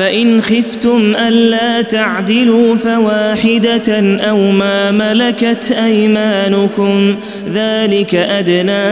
فإن 0.00 0.42
خفتم 0.42 1.16
ألا 1.16 1.82
تعدلوا 1.82 2.76
فواحدة 2.76 4.18
أو 4.20 4.50
ما 4.50 4.90
ملكت 4.90 5.72
أيمانكم 5.84 7.16
ذلك 7.52 8.14
أدنى 8.14 8.86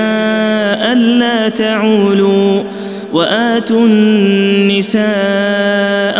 ألا 0.92 1.48
تعولوا 1.48 2.62
وآتوا 3.12 3.86
النساء 3.86 5.08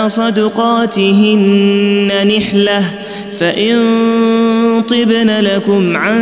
صدقاتهن 0.08 2.10
نحلة 2.36 2.84
فإن 3.40 3.76
طبن 4.80 5.30
لكم 5.40 5.96
عن 5.96 6.18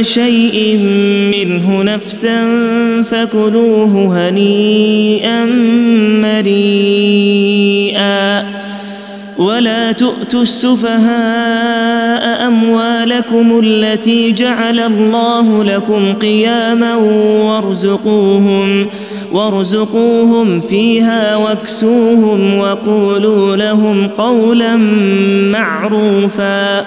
شيء 0.00 0.76
منه 1.32 1.82
نفسا 1.82 2.38
فكلوه 3.02 4.28
هنيئا 4.28 5.44
مريئا 7.20 8.44
ولا 9.38 9.92
تؤتوا 9.92 10.42
السفهاء 10.42 12.46
أموالكم 12.48 13.60
التي 13.64 14.32
جعل 14.32 14.78
الله 14.78 15.64
لكم 15.64 16.12
قياما 16.12 16.96
وارزقوهم 17.44 18.86
وارزقوهم 19.32 20.60
فيها 20.60 21.36
واكسوهم 21.36 22.58
وقولوا 22.58 23.56
لهم 23.56 24.08
قولا 24.08 24.76
معروفا 25.52 26.86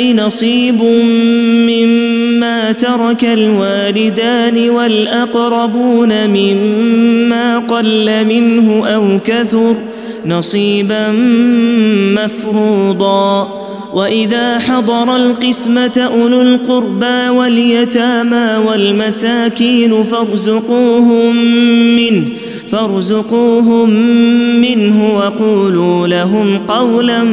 نصيب 0.00 0.82
مما 1.70 2.72
ترك 2.72 3.24
الوالدان 3.24 4.70
والأقربون 4.70 6.28
مما 6.30 7.58
قل 7.58 8.24
منه 8.24 8.86
أو 8.86 9.18
كثر 9.24 9.76
نصيبا 10.26 11.12
مفروضا. 12.24 13.66
وإذا 13.92 14.58
حضر 14.58 15.16
القسمة 15.16 16.10
أولو 16.12 16.42
القربى 16.42 17.28
واليتامى 17.28 18.66
والمساكين 18.66 20.04
فارزقوهم 20.04 21.36
منه 21.96 22.24
فارزقوهم 22.72 23.90
منه 24.60 25.16
وقولوا 25.16 26.06
لهم 26.06 26.58
قولا 26.58 27.24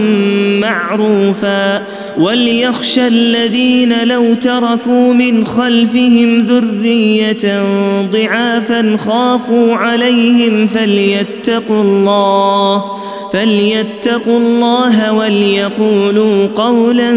معروفا. 0.62 1.84
وليخشى 2.18 3.08
الذين 3.08 4.08
لو 4.08 4.34
تركوا 4.34 5.14
من 5.14 5.46
خلفهم 5.46 6.40
ذريه 6.40 7.64
ضعافا 8.02 8.98
خافوا 8.98 9.76
عليهم 9.76 10.68
فليتقوا 10.68 11.82
الله 11.82 12.84
فليتقوا 13.34 14.40
الله 14.40 15.14
وليقولوا 15.14 16.48
قولا 16.56 17.14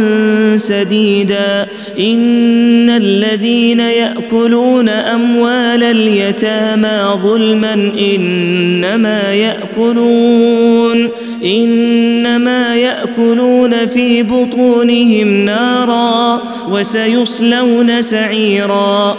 سديدا 0.56 1.66
ان 1.98 2.90
الذين 2.90 3.80
ياكلون 3.80 4.88
اموال 4.88 5.82
اليتامى 5.82 7.20
ظلما 7.22 7.92
انما 7.98 9.34
ياكلون 9.34 11.10
انما 11.44 12.76
ياكلون 12.76 13.86
في 13.86 14.22
بطونهم 14.22 15.44
نارا 15.44 16.42
وسيصلون 16.70 18.02
سعيرا 18.02 19.18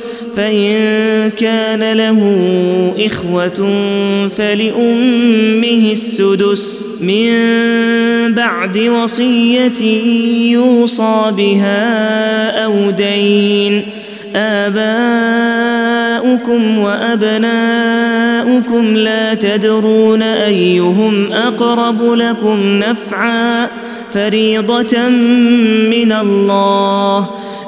فإن 0.35 1.29
كان 1.29 1.93
له 1.93 2.19
إخوة 2.99 3.69
فلأمه 4.37 5.91
السدس 5.91 6.85
من 7.01 7.31
بعد 8.33 8.77
وصية 8.77 9.81
يوصى 10.51 11.31
بها 11.37 12.65
أو 12.65 12.89
دين. 12.89 13.81
آباؤكم 14.35 14.77
وأبناؤكم 16.77 18.93
لا 18.93 19.33
تدرون 19.33 20.21
أيهم 20.21 21.31
أقرب 21.31 22.13
لكم 22.13 22.79
نفعا. 22.79 23.67
فريضة 24.13 25.09
من 25.89 26.11
الله. 26.11 27.29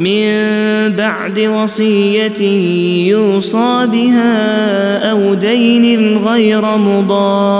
من 0.00 0.96
بعد 0.96 1.38
وصية 1.38 2.42
يوصى 3.08 3.86
بها 3.92 5.10
أو 5.10 5.34
دين 5.34 6.18
غير 6.18 6.76
مضار. 6.76 7.50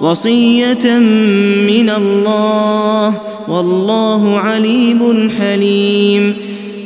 وصية 0.00 0.98
من 1.68 1.90
الله 1.90 3.14
والله 3.48 4.38
عليم 4.38 5.30
حليم. 5.38 6.36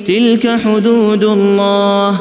تلك 0.05 0.61
حدود 0.65 1.25
الله 1.25 2.21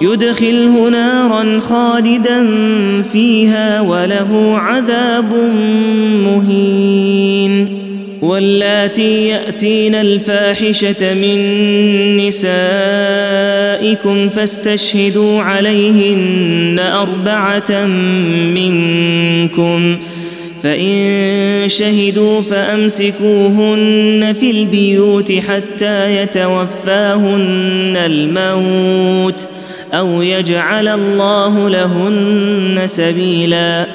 يدخله 0.00 0.88
نارا 0.88 1.60
خالدا 1.60 2.46
فيها 3.02 3.80
وله 3.80 4.58
عذاب 4.58 5.34
مهين 6.24 7.80
واللاتي 8.22 9.28
يأتين 9.28 9.94
الفاحشة 9.94 11.14
من 11.14 11.36
نسائكم 12.26 12.48
فاستشهدوا 14.28 15.42
عليهن 15.42 16.78
أربعة 16.78 17.84
منكم 18.54 19.96
فإن 20.62 21.64
شهدوا 21.66 22.40
فأمسكوهن 22.40 24.34
في 24.40 24.50
البيوت 24.50 25.32
حتى 25.32 26.16
يتوفاهن 26.22 27.96
الموت 27.96 29.48
أو 29.94 30.22
يجعل 30.22 30.88
الله 30.88 31.68
لهن 31.68 32.82
سبيلا 32.86 33.86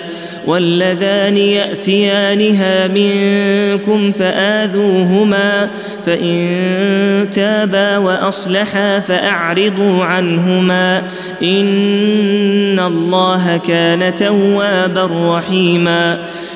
واللذان 0.48 1.38
يأتيانها 1.38 2.88
منكم 2.88 4.12
فآذوهما 4.12 5.70
فإن 6.06 7.28
تابا 7.32 7.98
وأصلحا 7.98 9.00
فأعرضوا 9.00 10.04
عنهما 10.04 11.04
إن 11.44 12.80
الله 12.80 13.58
كان 13.58 14.16
توابا 14.16 15.38
رحيما 15.38 16.20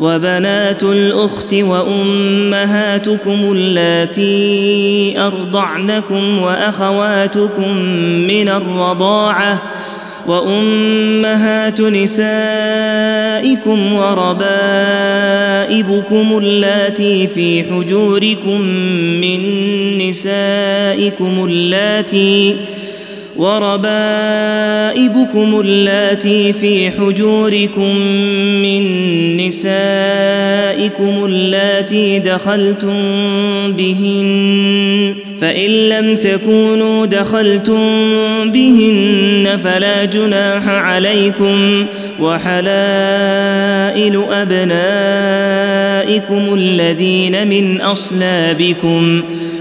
وبنات 0.00 0.82
الأخت 0.82 1.54
وأمهاتكم 1.54 3.38
اللاتي 3.52 5.14
أرضعنكم 5.20 6.38
وأخواتكم 6.38 7.76
من 8.26 8.48
الرضاعة 8.48 9.62
وأمهات 10.26 11.80
نسائكم 11.80 12.92
وربائبكم 13.92 14.78
اللاتي 16.38 17.26
في 17.26 17.64
حجوركم 17.64 18.60
من 19.20 19.40
نسائكم 20.08 21.44
اللاتي 21.44 22.56
وربائبكم 23.38 25.00
اللاتي 25.60 26.52
في 26.52 26.90
حجوركم 26.90 27.96
من 28.62 28.82
نسائكم 29.36 31.24
اللاتي 31.24 32.18
دخلتم 32.18 32.92
بهن 33.72 35.14
فإن 35.40 35.70
لم 35.70 36.16
تكونوا 36.16 37.06
دخلتم 37.06 37.80
بهن 38.44 39.58
فلا 39.64 40.04
جناح 40.04 40.68
عليكم 40.68 41.86
وحلائل 42.20 42.64
أبنائكم 44.30 45.74
الذين 46.54 47.48
من 47.48 47.80
أصلابكم. 47.80 49.22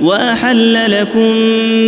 وأحل 0.00 1.00
لكم 1.00 1.36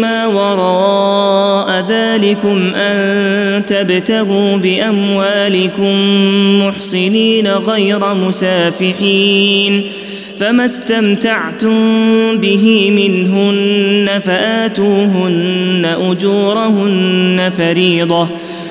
ما 0.01 0.27
وراء 0.27 1.85
ذلكم 1.89 2.75
أن 2.75 3.65
تبتغوا 3.65 4.57
بأموالكم 4.57 5.95
محصنين 6.63 7.49
غير 7.49 8.15
مسافحين 8.15 9.83
فما 10.41 10.65
استمتعتم 10.65 11.79
به 12.39 12.91
منهن 12.91 14.21
فآتوهن 14.21 15.97
أجورهن 16.11 17.53
فريضة 17.59 18.29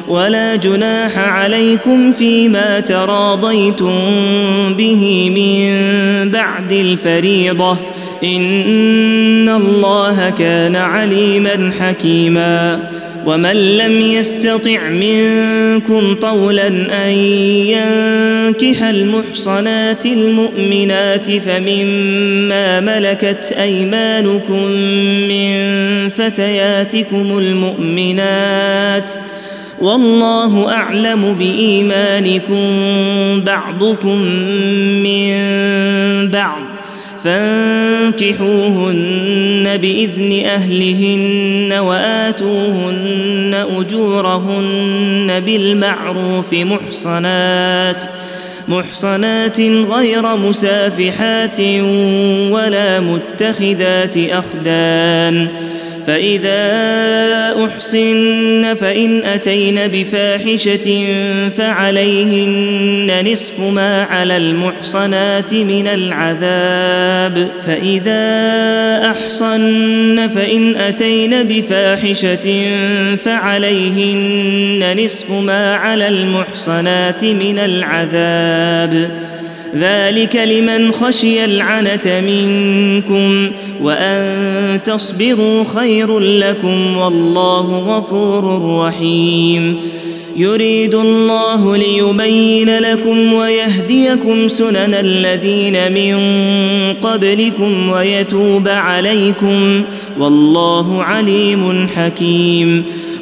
ولا 0.08 0.56
جناح 0.56 1.18
عليكم 1.18 2.12
فيما 2.12 2.80
تراضيتم 2.80 4.00
به 4.78 5.32
من 5.36 5.72
بعد 6.32 6.72
الفريضة 6.72 7.78
إن 8.26 9.50
الله 9.50 10.30
كان 10.30 10.76
عليما 10.76 11.72
حكيما 11.80 12.90
ومن 13.26 13.78
لم 13.78 14.02
يستطع 14.02 14.90
منكم 14.90 16.16
طولا 16.16 16.68
أن 17.08 17.12
ينكح 17.74 18.84
المحصنات 18.84 20.06
المؤمنات 20.06 21.32
فمما 21.32 22.80
ملكت 22.80 23.56
أيمانكم 23.60 24.64
من 25.28 25.56
فتياتكم 26.10 27.38
المؤمنات 27.38 29.12
والله 29.80 30.72
أعلم 30.74 31.34
بإيمانكم 31.34 32.66
بعضكم 33.46 34.22
من 35.04 35.36
بعض 36.30 36.75
فانكحوهن 37.26 38.98
بإذن 39.78 40.46
أهلهن 40.46 41.74
وآتوهن 41.74 43.66
أجورهن 43.80 45.40
بالمعروف 45.46 46.54
محصنات 46.54 48.06
محصنات 48.68 49.62
غير 49.62 50.36
مسافحات 50.36 51.60
ولا 52.52 53.00
متخذات 53.00 54.18
أخدان. 54.18 55.48
فإذا 56.08 57.66
احصن 57.66 58.76
فإن 58.76 59.24
أتين 59.24 59.88
بفاحشة 59.88 61.08
فعليهن 61.58 63.32
نصف 63.32 63.60
ما 63.60 64.04
على 64.04 64.38
المحصنات 64.38 65.54
من 65.54 65.88
العذاب 65.88 67.52
فإذا 67.66 68.26
أحصن 69.12 70.28
فإن 70.28 70.76
أتين 70.76 71.44
بفاحشة 71.44 72.66
فعليهن 73.16 74.96
نصف 75.06 75.32
ما 75.32 75.76
على 75.76 76.08
المحصنات 76.08 77.26
من 77.26 77.60
العذاب 77.60 79.12
ذلك 79.76 80.36
لمن 80.36 80.92
خشي 80.92 81.46
العنت 81.46 82.08
منكم 82.08 83.52
وأن 83.82 84.80
تصبروا 84.84 85.64
خير 85.64 86.20
لكم 86.20 86.98
والله 86.98 87.62
غفور 87.62 88.62
رحيم. 88.80 89.78
يريد 90.38 90.96
الله 90.96 91.78
ليبين 91.78 92.78
لكم 92.80 93.34
ويهديكم 93.34 94.48
سنن 94.48 94.94
الذين 94.94 95.92
من 95.92 96.18
قبلكم 96.94 97.90
ويتوب 97.90 98.68
عليكم. 98.68 99.82
والله 100.20 101.04
عليم 101.04 101.88
حكيم. 101.96 102.84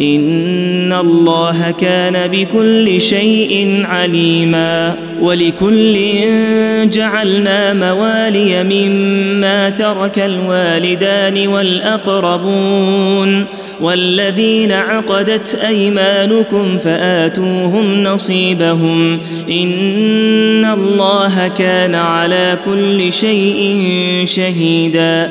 ان 0.00 0.92
الله 0.92 1.70
كان 1.70 2.30
بكل 2.30 3.00
شيء 3.00 3.82
عليما 3.84 4.96
ولكل 5.20 5.96
جعلنا 6.84 7.72
موالي 7.74 8.64
مما 8.64 9.70
ترك 9.70 10.18
الوالدان 10.18 11.48
والاقربون 11.48 13.44
والذين 13.80 14.72
عقدت 14.72 15.54
ايمانكم 15.54 16.78
فاتوهم 16.78 18.02
نصيبهم 18.02 19.18
ان 19.50 20.64
الله 20.64 21.48
كان 21.48 21.94
على 21.94 22.58
كل 22.64 23.12
شيء 23.12 23.82
شهيدا 24.24 25.30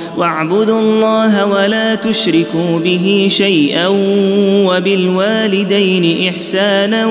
واعبدوا 0.17 0.79
الله 0.79 1.45
ولا 1.45 1.95
تشركوا 1.95 2.79
به 2.79 3.27
شيئا 3.29 3.87
وبالوالدين 4.67 6.29
إحسانا 6.29 7.05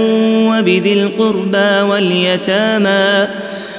وبذي 0.51 0.93
القربى 0.93 1.81
واليتامى 1.91 3.29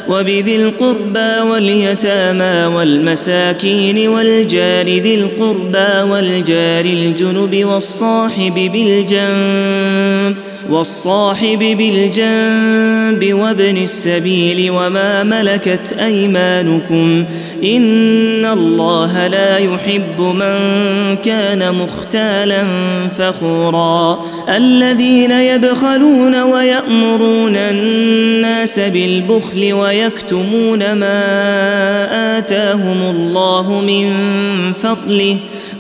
وبذي 0.10 0.56
القربى 0.56 1.50
واليتامى 1.52 2.76
والمساكين 2.76 4.08
والجار 4.08 4.86
ذي 4.86 5.16
القربى 5.16 6.12
والجار 6.12 6.86
الجنب 6.86 7.66
والصاحب 7.66 8.54
بالجنب 8.74 10.36
والصاحب 10.70 11.60
بالجنب 11.60 13.34
وابن 13.34 13.78
السبيل 13.78 14.72
وما 14.72 15.24
ملكت 15.24 15.94
أيمانكم 15.94 17.26
إن 17.64 18.46
الله 18.46 19.28
لا 19.28 19.58
يحب 19.58 20.22
من 20.22 20.58
كان 21.24 21.76
مختالا 21.76 22.64
فخورا 23.18 24.20
الذين 24.50 25.32
يبخلون 25.32 26.42
ويأمرون 26.42 27.56
الناس 27.56 28.80
بالبخل 28.80 29.74
ويكتمون 29.74 30.94
ما 30.94 31.22
آتاهم 32.38 33.16
الله 33.16 33.82
من 33.82 34.14
فضله 34.74 35.38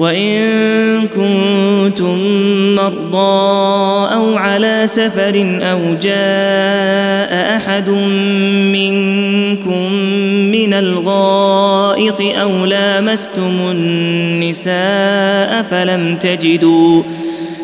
وإن 0.00 1.08
كنتم 1.08 2.18
مرضى 2.74 4.14
أو 4.14 4.36
على 4.36 4.82
سفر 4.86 5.58
أو 5.62 5.78
جاء 6.02 7.56
أحد 7.56 7.90
منكم 8.72 9.92
من 10.52 10.72
الغائط 10.74 12.20
أو 12.20 12.66
لامستم 12.66 13.56
النساء 13.70 15.62
فلم 15.70 16.16
تجدوا 16.16 17.02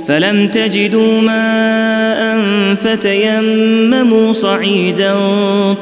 فلم 0.09 0.49
تجدوا 0.49 1.20
ماء 1.20 2.44
فتيمموا 2.75 4.33
صعيدا 4.33 5.14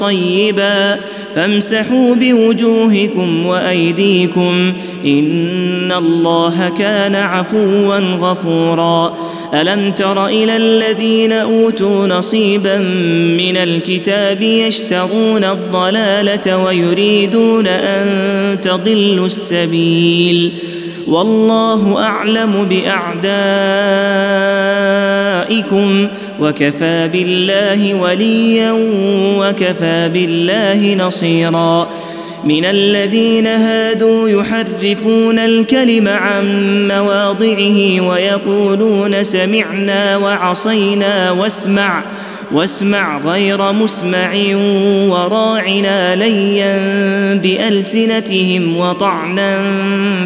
طيبا 0.00 0.98
فامسحوا 1.34 2.14
بوجوهكم 2.14 3.46
وأيديكم 3.46 4.72
إن 5.04 5.92
الله 5.92 6.72
كان 6.78 7.14
عفوا 7.14 7.98
غفورا. 7.98 9.16
ألم 9.54 9.92
تر 9.92 10.26
إلى 10.26 10.56
الذين 10.56 11.32
أوتوا 11.32 12.06
نصيبا 12.06 12.78
من 13.38 13.56
الكتاب 13.56 14.42
يشترون 14.42 15.44
الضلالة 15.44 16.64
ويريدون 16.64 17.66
أن 17.66 18.60
تضلوا 18.60 19.26
السبيل؟ 19.26 20.52
والله 21.06 22.02
أعلم 22.02 22.64
باعدائكم 25.44 26.09
وكفى 26.40 27.09
بالله 27.12 27.94
وليا 27.94 28.72
وكفى 29.38 30.11
بالله 30.12 30.94
نصيرا. 30.94 31.88
من 32.44 32.64
الذين 32.64 33.46
هادوا 33.46 34.28
يحرفون 34.28 35.38
الكلم 35.38 36.09
عن 36.09 36.44
مواضعه 36.88 38.00
ويقولون 38.00 39.24
سمعنا 39.24 40.16
وعصينا 40.16 41.30
واسمع 41.30 42.02
واسمع 42.52 43.18
غير 43.18 43.72
مسمع 43.72 44.30
وراعنا 45.09 46.16
ليا 46.16 47.35
بألسنتهم 47.35 48.76
وطعنا 48.76 49.59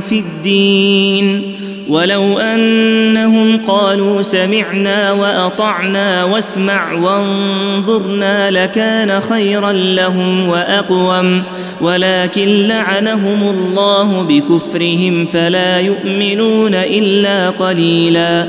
في 0.09 0.19
الدين. 0.19 1.58
ولو 1.89 2.39
أنهم 2.39 3.63
قالوا 3.63 4.23
سمعنا 4.23 5.13
وأطعنا 5.13 6.25
واسمع 6.25 6.93
وانظرنا 6.93 8.51
لكان 8.51 9.21
خيرا 9.21 9.73
لهم 9.73 10.49
وأقوم 10.49 11.43
ولكن 11.81 12.49
لعنهم 12.67 13.43
الله 13.43 14.23
بكفرهم 14.23 15.25
فلا 15.25 15.81
يؤمنون 15.81 16.75
إلا 16.75 17.51
قليلا 17.51 18.49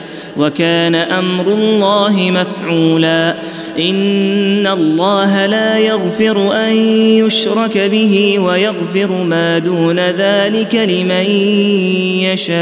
وكان 0.37 0.95
أمر 0.95 1.47
الله 1.47 2.31
مفعولا. 2.31 3.35
إن 3.79 4.67
الله 4.67 5.45
لا 5.45 5.77
يغفر 5.77 6.55
أن 6.67 6.73
يشرك 7.25 7.77
به 7.77 8.39
ويغفر 8.39 9.11
ما 9.11 9.59
دون 9.59 9.99
ذلك 9.99 10.75
لمن 10.75 11.25
يشاء. 12.31 12.61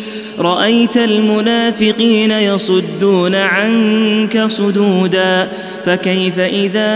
رأيت 0.41 0.97
المنافقين 0.97 2.31
يصدون 2.31 3.35
عنك 3.35 4.43
صدودا 4.47 5.47
فكيف 5.85 6.39
إذا 6.39 6.91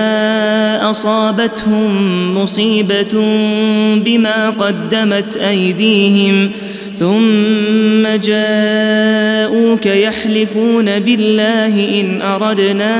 أصابتهم 0.89 2.33
مصيبة 2.37 3.13
بما 3.95 4.49
قدمت 4.49 5.37
أيديهم؟ 5.37 6.51
ثم 6.99 8.07
جاءوك 8.23 9.85
يحلفون 9.85 10.99
بالله 10.99 12.01
إن 12.01 12.21
أردنا 12.21 12.93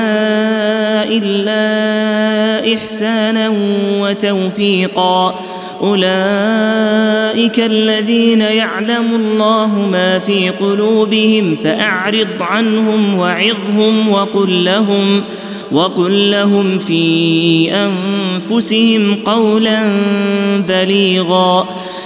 إلا 1.04 2.74
إحسانا 2.74 3.52
وتوفيقا. 4.00 5.40
أولئك 5.82 7.60
الذين 7.60 8.40
يعلم 8.40 9.14
الله 9.14 9.88
ما 9.92 10.18
في 10.18 10.50
قلوبهم 10.50 11.56
فأعرض 11.56 12.28
عنهم 12.40 13.18
وعظهم 13.18 14.08
وقل 14.08 14.64
لهم 14.64 15.22
وقل 15.72 16.30
لهم 16.30 16.78
في 16.78 17.70
أنفسهم 17.72 19.14
قولا 19.26 19.82
بليغا. 20.68 21.68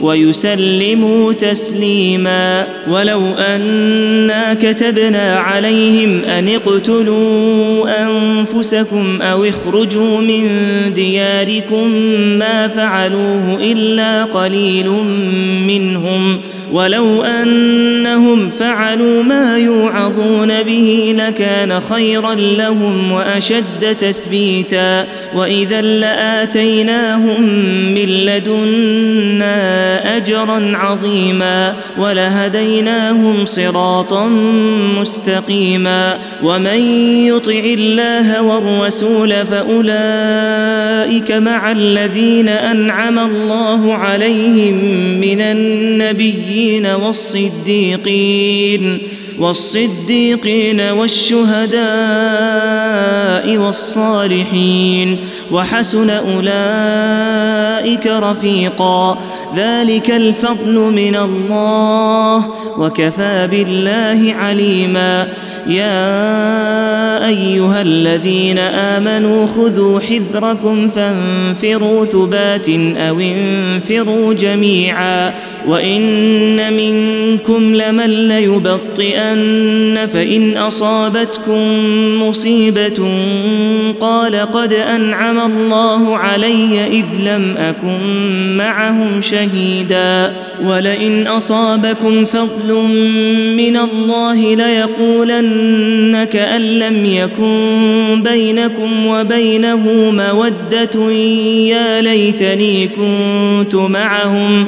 ويسلموا 0.00 1.32
تسليما 1.32 2.66
ولو 2.88 3.34
أنا 3.34 4.54
كتبنا 4.54 5.38
عليهم 5.38 6.24
أن 6.24 6.48
اقتلوا 6.48 7.86
أنفسكم 8.06 9.22
أو 9.22 9.44
اخرجوا 9.44 10.20
من 10.20 10.48
دياركم 10.94 11.90
ما 12.38 12.68
فعلوه 12.68 13.58
إلا 13.60 14.24
قليل 14.24 14.88
منهم 15.66 16.40
ولو 16.72 17.22
أنهم 17.22 18.50
فعلوا 18.50 19.22
ما 19.22 19.58
يوعظون 19.58 20.62
به 20.62 21.14
لكان 21.18 21.80
خيرا 21.80 22.34
لهم 22.34 23.12
وأشد 23.12 23.96
تثبيتا 23.98 25.06
وإذا 25.34 25.80
لآتيناهم 25.80 27.42
من 27.94 28.08
لدنا 28.08 29.56
أجرا 30.16 30.72
عظيما 30.76 31.76
ولهديناهم 31.98 33.44
صراطا 33.44 34.26
مستقيما 34.98 36.18
ومن 36.42 36.80
يطع 37.26 37.62
الله 37.64 38.42
والرسول 38.42 39.32
فأولئك 39.46 41.32
مع 41.32 41.72
الذين 41.72 42.48
أنعم 42.48 43.18
الله 43.18 43.94
عليهم 43.94 44.74
من 45.20 45.40
النبيين 45.40 46.57
والصديقين 46.86 48.98
والصديقين 49.38 50.80
والشهداء 50.80 51.78
والصالحين 53.58 55.18
وحسن 55.50 56.10
أولئك 56.10 58.06
رفيقا. 58.06 59.18
ذلك 59.56 60.10
الفضل 60.10 60.74
من 60.74 61.16
الله 61.16 62.48
وكفى 62.78 63.48
بالله 63.50 64.34
عليما. 64.34 65.28
يا 65.66 67.17
أيها 67.26 67.82
الذين 67.82 68.58
آمنوا 68.58 69.46
خذوا 69.46 70.00
حذركم 70.00 70.88
فانفروا 70.88 72.04
ثبات 72.04 72.68
أو 72.96 73.20
انفروا 73.20 74.34
جميعا 74.34 75.34
وإن 75.66 76.72
منكم 76.72 77.74
لمن 77.74 78.28
ليبطئن 78.28 80.08
فإن 80.12 80.56
أصابتكم 80.56 81.62
مصيبة 82.22 83.08
قال 84.00 84.36
قد 84.36 84.72
أنعم 84.72 85.38
الله 85.38 86.16
علي 86.16 86.86
إذ 86.86 87.06
لم 87.20 87.54
أكن 87.56 88.56
معهم 88.56 89.20
شهيدا 89.20 90.34
ولئن 90.64 91.26
أصابكم 91.26 92.24
فضل 92.24 92.74
من 93.56 93.76
الله 93.76 94.54
ليقولن 94.54 96.24
كان 96.32 96.78
لم 96.78 97.06
يكن 97.06 98.22
بينكم 98.22 99.06
وبينه 99.06 99.76
مودة. 100.10 101.12
يا 101.12 102.00
ليتني 102.00 102.88
كنت 102.88 103.74
معهم 103.74 104.66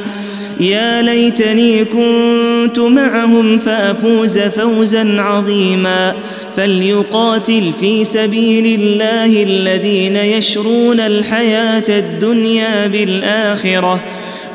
يا 0.60 1.02
ليتني 1.02 1.84
كنت 1.84 2.78
معهم 2.78 3.58
فأفوز 3.58 4.38
فوزا 4.38 5.20
عظيما. 5.20 6.14
فليقاتل 6.56 7.72
في 7.80 8.04
سبيل 8.04 8.80
الله 8.80 9.42
الذين 9.42 10.16
يشرون 10.16 11.00
الحياة 11.00 11.84
الدنيا 11.88 12.86
بالآخرة. 12.86 14.00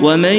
ومن 0.02 0.36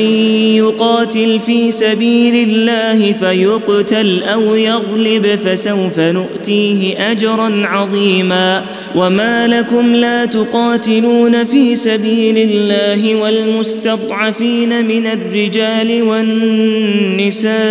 يقاتل 0.56 1.40
في 1.46 1.72
سبيل 1.72 2.48
الله 2.48 3.12
فيقتل 3.12 4.22
أو 4.22 4.54
يغلب 4.54 5.26
فسوف 5.44 5.98
نؤتيه 6.00 7.10
أجرا 7.10 7.62
عظيما. 7.66 8.64
وما 8.96 9.46
لكم 9.46 9.94
لا 9.94 10.24
تقاتلون 10.24 11.44
في 11.44 11.76
سبيل 11.76 12.38
الله 12.38 13.14
والمستضعفين 13.14 14.86
من 14.86 15.06
الرجال 15.06 16.02
والنساء 16.02 17.66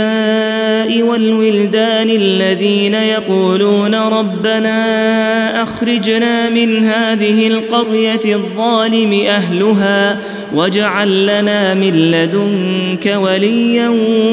النساء 0.86 1.04
والولدان 1.04 2.10
الذين 2.10 2.94
يقولون 2.94 3.96
ربنا 3.96 5.64
أخرجنا 5.64 6.50
من 6.50 6.86
هذه 6.86 7.48
القرية 7.48 8.20
الظالم 8.26 9.14
أهلها 9.14 10.20
واجعل 10.56 11.26
لنا 11.26 11.74
من 11.74 12.12
لدنك 12.12 13.16
وليا 13.16 13.90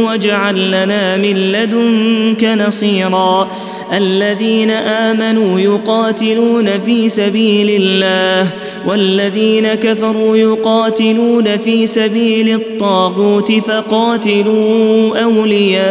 واجعل 0.07 0.71
لنا 0.71 1.17
من 1.17 1.53
لدنك 1.53 2.45
نصيرا 2.45 3.49
الذين 3.93 4.71
امنوا 4.71 5.61
يقاتلون 5.61 6.81
في 6.87 7.09
سبيل 7.09 7.83
الله 7.83 8.49
والذين 8.87 9.75
كفروا 9.75 10.37
يقاتلون 10.37 11.57
في 11.57 11.87
سبيل 11.87 12.55
الطاغوت 12.55 13.53
فقاتلوا 13.53 15.19
اولياء 15.23 15.83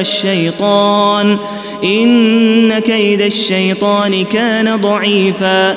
الشيطان 0.00 1.36
ان 1.84 2.78
كيد 2.78 3.20
الشيطان 3.20 4.24
كان 4.24 4.76
ضعيفا 4.76 5.76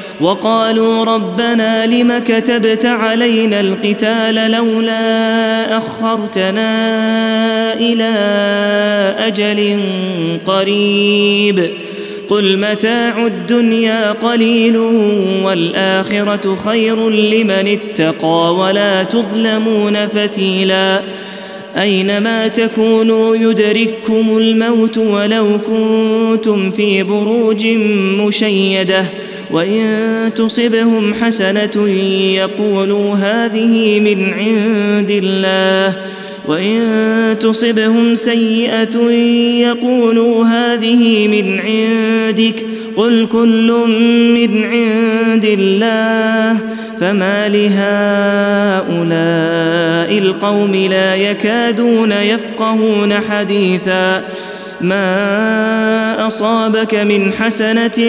وقالوا 0.21 1.05
ربنا 1.05 1.85
لم 1.85 2.19
كتبت 2.27 2.85
علينا 2.85 3.59
القتال 3.61 4.51
لولا 4.51 5.77
أخرتنا 5.77 6.69
إلى 7.73 8.11
أجل 9.19 9.79
قريب 10.45 11.69
قل 12.29 12.57
متاع 12.57 13.25
الدنيا 13.25 14.11
قليل 14.11 14.77
والآخرة 15.43 16.55
خير 16.55 17.09
لمن 17.09 17.67
اتقى 17.67 18.55
ولا 18.55 19.03
تظلمون 19.03 20.07
فتيلا 20.07 21.01
أينما 21.77 22.47
تكونوا 22.47 23.35
يدرككم 23.35 24.37
الموت 24.37 24.97
ولو 24.97 25.59
كنتم 25.59 26.69
في 26.69 27.03
بروج 27.03 27.67
مشيدة 28.17 29.05
وإن 29.51 30.31
تصبهم 30.35 31.13
حسنة 31.13 31.89
يقولوا 32.35 33.15
هذه 33.15 33.99
من 33.99 34.33
عند 34.33 35.11
الله. 35.23 35.95
وإن 36.47 36.81
تصبهم 37.39 38.15
سيئة 38.15 39.09
يقولوا 39.61 40.45
هذه 40.45 41.27
من 41.27 41.59
عندك. 41.59 42.65
قل 42.95 43.27
كل 43.31 43.71
من 44.35 44.63
عند 44.63 45.45
الله. 45.45 46.57
فما 46.99 47.49
لهؤلاء 47.49 48.97
القوم 50.17 50.75
لا 50.75 51.15
يكادون 51.15 52.11
يفقهون 52.11 53.13
حديثا. 53.13 54.23
ما 54.81 56.27
اصابك 56.27 56.95
من 56.95 57.33
حسنه 57.33 57.99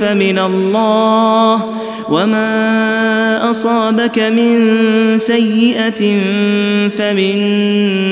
فمن 0.00 0.38
الله 0.38 1.74
وما 2.08 3.50
اصابك 3.50 4.18
من 4.18 4.58
سيئه 5.18 6.18
فمن 6.88 7.36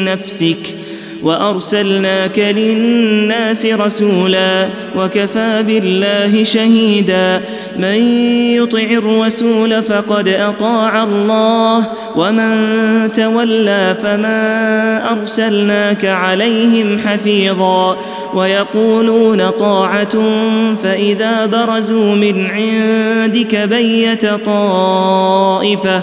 نفسك 0.05 0.78
وأرسلناك 1.23 2.39
للناس 2.39 3.67
رسولا 3.67 4.69
وكفى 4.97 5.63
بالله 5.67 6.45
شهيدا. 6.45 7.41
من 7.79 8.01
يطع 8.57 8.79
الرسول 8.79 9.83
فقد 9.83 10.29
أطاع 10.29 11.05
الله 11.05 11.87
ومن 12.17 13.13
تولى 13.13 13.97
فما 14.03 15.13
أرسلناك 15.13 16.05
عليهم 16.05 16.99
حفيظا. 16.99 17.97
ويقولون 18.35 19.51
طاعة 19.51 20.19
فإذا 20.83 21.47
برزوا 21.47 22.15
من 22.15 22.51
عندك 22.51 23.57
بيت 23.57 24.27
طائفة. 24.27 26.03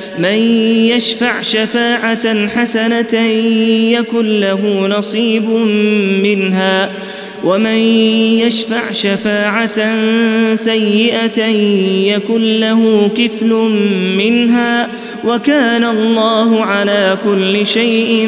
من 0.19 0.35
يشفع 0.95 1.41
شفاعة 1.41 2.47
حسنة 2.47 3.19
يكن 3.91 4.39
له 4.39 4.87
نصيب 4.87 5.49
منها 6.23 6.91
ومن 7.43 7.77
يشفع 8.45 8.91
شفاعة 8.91 9.95
سيئة 10.55 11.45
يكن 12.15 12.59
له 12.59 13.11
كفل 13.15 13.53
منها 14.17 14.89
وكان 15.25 15.83
الله 15.83 16.65
على 16.65 17.17
كل 17.23 17.65
شيء 17.65 18.27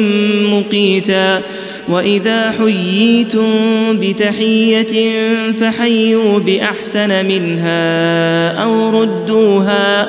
مقيتا. 0.50 1.42
وإذا 1.88 2.50
حييتم 2.50 3.48
بتحية 3.92 5.12
فحيوا 5.52 6.38
بأحسن 6.38 7.26
منها 7.26 8.50
أو 8.52 9.00
ردوها 9.00 10.08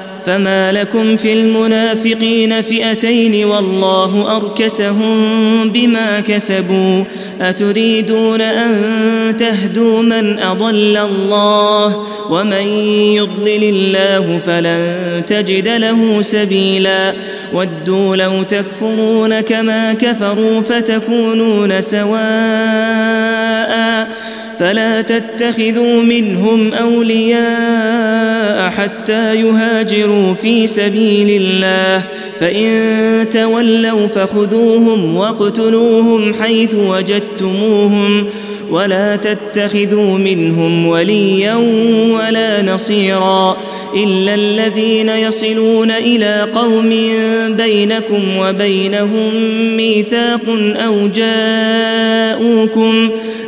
فما 0.25 0.71
لكم 0.71 1.15
في 1.15 1.33
المنافقين 1.33 2.61
فئتين 2.61 3.45
والله 3.45 4.35
اركسهم 4.35 5.69
بما 5.69 6.19
كسبوا 6.19 7.03
اتريدون 7.41 8.41
ان 8.41 9.37
تهدوا 9.37 10.01
من 10.01 10.39
اضل 10.39 10.97
الله 10.97 12.05
ومن 12.29 12.67
يضلل 13.15 13.63
الله 13.63 14.39
فلن 14.45 15.23
تجد 15.27 15.67
له 15.67 16.21
سبيلا 16.21 17.13
ودوا 17.53 18.15
لو 18.15 18.43
تكفرون 18.43 19.39
كما 19.41 19.93
كفروا 19.93 20.61
فتكونون 20.61 21.81
سواء 21.81 23.31
فلا 24.61 25.01
تتخذوا 25.01 26.01
منهم 26.01 26.73
أولياء 26.73 28.69
حتى 28.69 29.35
يهاجروا 29.35 30.33
في 30.33 30.67
سبيل 30.67 31.41
الله. 31.41 32.03
فإن 32.39 33.29
تولوا 33.29 34.07
فخذوهم 34.07 35.15
واقتلوهم 35.15 36.33
حيث 36.33 36.75
وجدتموهم 36.75 38.27
ولا 38.71 39.15
تتخذوا 39.15 40.17
منهم 40.17 40.87
وليا 40.87 41.55
ولا 42.11 42.61
نصيرا 42.61 43.57
إلا 43.95 44.35
الذين 44.35 45.09
يصلون 45.09 45.91
إلى 45.91 46.47
قوم 46.55 46.89
بينكم 47.57 48.37
وبينهم 48.37 49.33
ميثاق 49.77 50.41
أو 50.75 51.07
جاءوكم 51.07 53.09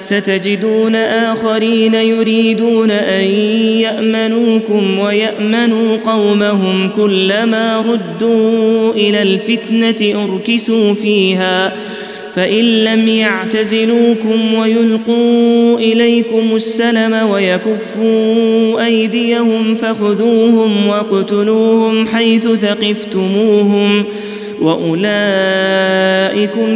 ستجدون 0.00 0.94
آخرين 0.94 1.94
يريدون 1.94 2.90
أن 2.90 3.24
يأمنوكم 3.80 4.98
ويأمنوا 4.98 5.96
قومهم 5.96 6.88
كلما 6.88 7.80
ردوا 7.80 8.92
إلى 8.92 9.22
الفتنة 9.22 10.24
أركسوا 10.24 10.94
فيها. 10.94 11.72
فإن 12.34 12.84
لم 12.84 13.08
يعتزلوكم 13.08 14.54
ويلقوا 14.54 15.78
إليكم 15.78 16.56
السلم 16.56 17.28
ويكفوا 17.30 18.84
أيديهم 18.84 19.74
فخذوهم 19.74 20.86
واقتلوهم 20.86 22.06
حيث 22.06 22.48
ثقفتموهم. 22.48 24.04
واولئكم 24.60 25.98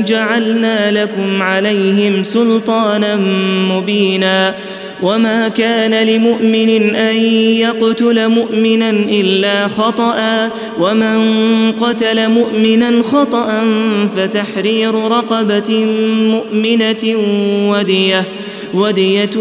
جعلنا 0.02 1.02
لكم 1.02 1.42
عليهم 1.42 2.22
سلطانا 2.22 3.16
مبينا 3.70 4.54
وما 5.02 5.48
كان 5.48 6.06
لمؤمن 6.06 6.94
ان 6.94 7.16
يقتل 7.56 8.28
مؤمنا 8.28 8.90
الا 8.90 9.68
خطا 9.68 10.50
ومن 10.80 11.22
قتل 11.72 12.28
مؤمنا 12.30 13.02
خطا 13.02 13.64
فتحرير 14.16 14.94
رقبه 14.94 15.84
مؤمنه 16.24 17.16
وديه 17.70 18.24
وديه 18.74 19.36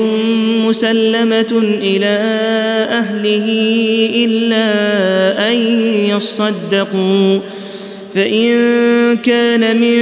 مسلمه 0.66 1.62
إلى 1.82 2.18
اهله 2.92 3.48
الا 4.26 4.68
ان 5.50 5.56
يصدقوا 6.16 7.40
فإن 8.20 9.18
كان 9.18 9.80
من 9.82 10.00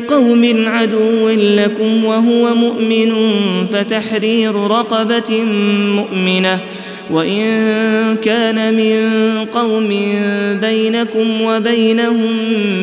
قوم 0.00 0.68
عدو 0.68 1.28
لكم 1.28 2.04
وهو 2.04 2.54
مؤمن 2.54 3.12
فتحرير 3.72 4.54
رقبة 4.54 5.44
مؤمنة 5.94 6.58
وإن 7.10 7.46
كان 8.22 8.74
من 8.74 8.98
قوم 9.44 9.88
بينكم 10.60 11.42
وبينهم 11.42 12.32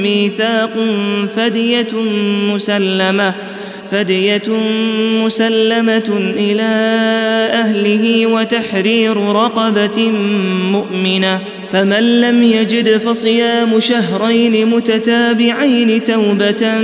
ميثاق 0.02 0.74
فدية 1.36 1.94
مسلمة 2.54 3.34
فدية 3.92 4.50
مسلمة 5.24 6.34
إلى 6.38 6.64
أهله 7.54 8.28
وتحرير 8.28 9.18
رقبة 9.18 10.12
مؤمنة 10.72 11.40
فمن 11.72 12.22
لم 12.22 12.44
يجد 12.44 12.98
فصيام 12.98 13.80
شهرين 13.80 14.70
متتابعين 14.70 16.04
توبة 16.04 16.80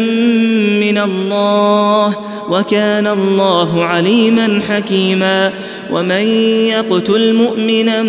من 0.80 0.98
الله 0.98 2.18
وكان 2.50 3.08
الله 3.08 3.84
عليما 3.84 4.62
حكيما 4.70 5.52
ومن 5.92 6.28
يقتل 6.68 7.34
مؤمنا 7.34 8.04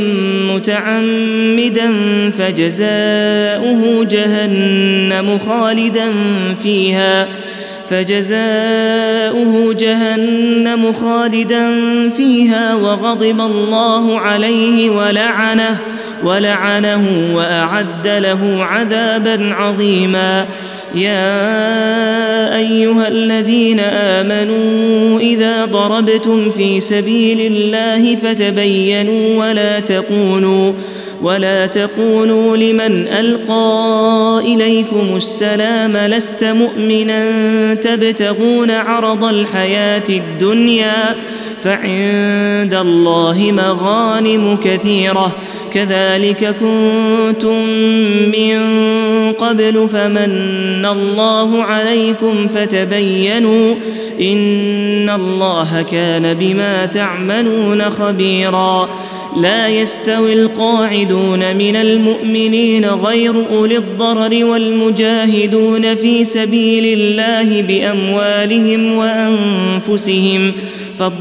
متعمدا 0.55 1.93
فجزاؤه 2.39 4.05
جهنم 4.05 5.39
خالدا 5.39 6.13
فيها 6.63 7.29
فجزاؤه 7.91 9.75
جهنم 9.75 10.93
خالدا 10.93 11.71
فيها 12.11 12.75
وغضب 12.75 13.41
الله 13.41 14.21
عليه 14.21 14.91
ولعنه 14.91 15.79
ولعنه 16.23 17.31
وأعد 17.35 18.07
له 18.07 18.65
عذابا 18.65 19.55
عظيما. 19.55 20.47
يا 20.95 22.57
أيها 22.57 23.09
الذين 23.09 23.81
آمنوا 23.81 25.21
إذا 25.21 25.65
ضربتم 25.65 26.51
في 26.51 26.81
سبيل 26.81 27.41
الله 27.53 28.17
فتبينوا 28.17 29.47
ولا 29.47 29.81
تقولوا 29.81 30.73
ولا 31.23 31.67
تقولوا 31.67 32.57
لمن 32.57 33.09
ألقى 33.09 34.41
إليكم 34.45 35.17
السلام 35.17 35.97
لست 35.97 36.45
مؤمنا 36.45 37.75
تبتغون 37.75 38.71
عرض 38.71 39.25
الحياة 39.25 40.09
الدنيا. 40.09 41.15
فعند 41.65 42.75
الله 42.75 43.53
مغانم 43.53 44.57
كثيرة. 44.57 45.33
كذلك 45.73 46.57
كنتم 46.61 47.69
من 48.33 48.59
قبل 49.33 49.89
فمن 49.93 50.87
الله 50.87 51.63
عليكم 51.63 52.49
فتبينوا 52.49 53.75
إن 54.21 55.11
الله 55.11 55.83
كان 55.83 56.35
بما 56.35 56.87
تعملون 56.87 57.91
خبيرا. 57.91 58.89
لا 59.37 59.69
يستوي 59.69 60.33
القاعدون 60.33 61.57
من 61.57 61.77
المؤمنين 61.77 62.85
غير 62.85 63.35
أولي 63.53 63.77
الضرر 63.77 64.45
والمجاهدون 64.45 65.95
في 65.95 66.25
سبيل 66.25 66.99
الله 67.01 67.63
بأموالهم 67.63 68.95
وأنفسهم. 68.95 70.53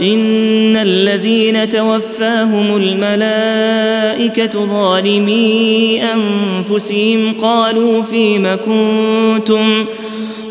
ان 0.00 0.76
الذين 0.76 1.68
توفاهم 1.68 2.76
الملائكه 2.76 4.66
ظالمي 4.66 6.02
انفسهم 6.14 7.34
قالوا 7.42 8.02
فيم 8.02 8.56
كنتم 8.64 9.84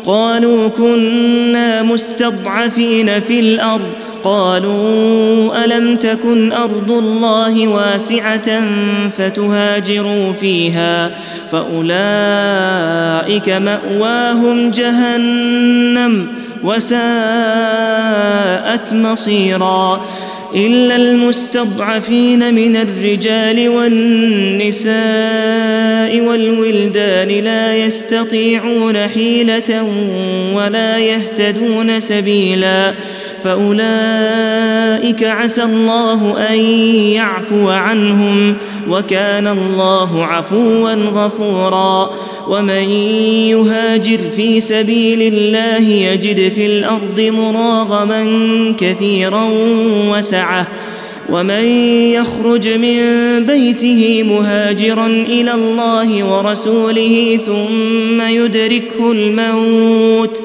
قالوا 0.06 0.68
كنا 0.68 1.82
مستضعفين 1.82 3.20
في 3.20 3.40
الأرض 3.40 3.90
قالوا 4.24 5.64
الم 5.64 5.96
تكن 5.96 6.52
ارض 6.52 6.90
الله 6.90 7.68
واسعه 7.68 8.62
فتهاجروا 9.08 10.32
فيها 10.32 11.10
فاولئك 11.52 11.88
ماواهم 13.48 14.70
جهنم 14.70 16.43
وساءت 16.64 16.92
مصيرا 18.92 20.06
إلا 20.54 20.96
المستضعفين 20.96 22.54
من 22.54 22.76
الرجال 22.76 23.68
والنساء 23.68 25.44
النساء 26.04 26.20
والولدان 26.20 27.28
لا 27.28 27.76
يستطيعون 27.76 28.96
حيلة 29.08 29.82
ولا 30.54 30.98
يهتدون 30.98 32.00
سبيلا 32.00 32.94
فأولئك 33.44 35.24
عسى 35.24 35.62
الله 35.62 36.48
أن 36.50 36.58
يعفو 37.14 37.68
عنهم 37.68 38.56
وكان 38.88 39.46
الله 39.46 40.24
عفوا 40.24 40.94
غفورا. 40.94 42.10
ومن 42.48 42.90
يهاجر 43.50 44.18
في 44.36 44.60
سبيل 44.60 45.34
الله 45.34 45.88
يجد 45.88 46.52
في 46.52 46.66
الأرض 46.66 47.20
مراغما 47.20 48.24
كثيرا 48.78 49.48
وسعة. 50.10 50.66
ومن 51.30 51.64
يخرج 52.14 52.68
من 52.68 52.98
بيته 53.46 54.22
مهاجرا 54.22 55.06
إلى 55.06 55.54
الله 55.54 56.24
ورسوله 56.24 57.38
ثم 57.46 58.20
يدركه 58.20 59.12
الموت 59.12 60.42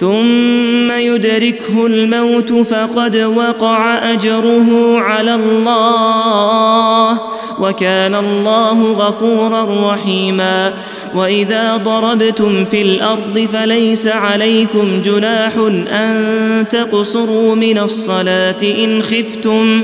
ثم 0.00 0.90
يدركه 0.90 1.86
الموت 1.86 2.52
فقد 2.52 3.16
وقع 3.16 4.12
أجره 4.12 4.98
على 5.00 5.34
الله 5.34 7.20
وكان 7.60 8.14
الله 8.14 8.92
غفورا 8.92 9.92
رحيما 9.94 10.74
وإذا 11.14 11.76
ضربتم 11.76 12.64
في 12.64 12.82
الأرض 12.82 13.48
فليس 13.52 14.06
عليكم 14.06 15.02
جناح 15.02 15.52
أن 15.92 16.64
تقصروا 16.70 17.54
من 17.54 17.78
الصلاة 17.78 18.62
إن 18.84 19.02
خفتم 19.02 19.82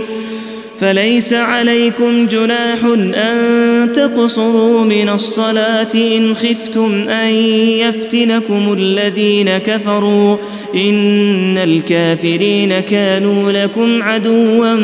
فليس 0.81 1.33
عليكم 1.33 2.27
جناح 2.27 2.85
أن 3.15 3.93
تقصروا 3.93 4.85
من 4.85 5.09
الصلاة 5.09 5.89
إن 5.95 6.35
خفتم 6.35 7.09
أن 7.09 7.35
يفتنكم 7.79 8.73
الذين 8.73 9.59
كفروا 9.59 10.37
إن 10.75 11.59
الكافرين 11.59 12.81
كانوا 12.81 13.53
لكم 13.53 14.03
عدوا 14.03 14.75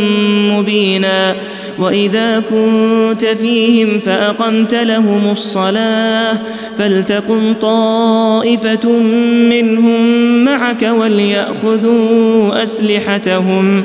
مبينا 0.52 1.36
وإذا 1.78 2.40
كنت 2.40 3.24
فيهم 3.24 3.98
فأقمت 3.98 4.74
لهم 4.74 5.30
الصلاة 5.30 6.38
فلتكن 6.78 7.54
طائفة 7.54 8.88
منهم 9.50 10.04
معك 10.44 10.82
وليأخذوا 10.82 12.62
أسلحتهم 12.62 13.84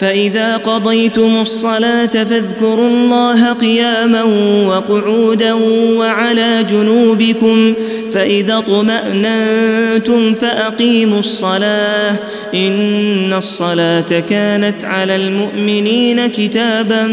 فإذا 0.00 0.56
قضيتم 0.56 1.40
الصلاة 1.40 2.06
فاذكروا 2.06 2.88
الله 2.88 3.52
قياما 3.52 4.22
وقعودا 4.66 5.52
وعلى 5.96 6.66
جنوبكم 6.70 7.74
فإذا 8.14 8.58
اطمأننتم 8.58 10.34
فأقيموا 10.34 11.18
الصلاة. 11.18 12.14
إن 12.54 13.32
الصلاة 13.32 14.20
كانت 14.30 14.84
على 14.84 15.16
المؤمنين 15.16 16.26
كتابا 16.26 17.06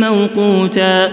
موقوتا. 0.00 1.12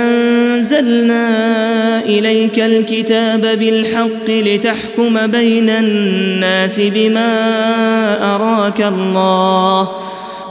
أنزلنا 0.61 2.05
إليك 2.05 2.59
الكتاب 2.59 3.41
بالحق 3.59 4.29
لتحكم 4.29 5.27
بين 5.27 5.69
الناس 5.69 6.79
بما 6.79 8.35
أراك 8.35 8.81
الله 8.81 9.89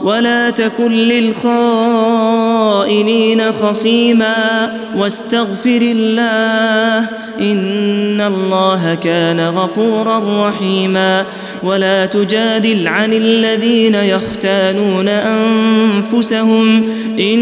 ولا 0.03 0.49
تكن 0.49 0.91
للخائنين 0.91 2.21
خصيما 3.51 4.71
واستغفر 4.97 5.79
الله 5.81 7.09
إن 7.41 8.21
الله 8.21 8.95
كان 8.95 9.39
غفورا 9.39 10.47
رحيما 10.49 11.25
ولا 11.63 12.05
تجادل 12.05 12.87
عن 12.87 13.13
الذين 13.13 13.95
يختانون 13.95 15.07
أنفسهم 15.07 16.83
إن 17.19 17.39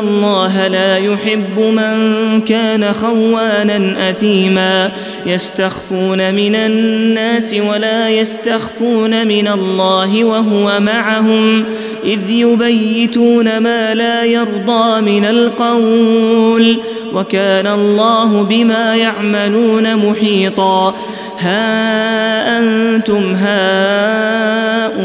الله 0.00 0.68
لا 0.68 0.98
يحب 0.98 1.58
من 1.58 2.40
كان 2.40 2.92
خوانا 2.92 4.10
أثيما. 4.10 4.90
يستخفون 5.26 6.34
من 6.34 6.54
الناس 6.54 7.54
ولا 7.54 8.08
يستخفون 8.08 9.26
من 9.26 9.48
الله 9.48 10.24
وهو 10.24 10.80
معهم. 10.80 11.64
إذ 12.04 12.30
يبيتون 12.30 13.58
ما 13.58 13.94
لا 13.94 14.24
يرضى 14.24 15.00
من 15.00 15.24
القول. 15.24 16.80
وكان 17.14 17.66
الله 17.66 18.42
بما 18.42 18.96
يعملون 18.96 19.96
محيطا. 19.96 20.94
ها 21.40 22.58
أنتم 22.58 23.34
هؤلاء 23.34 25.04